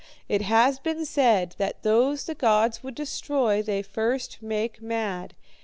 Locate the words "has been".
0.41-1.05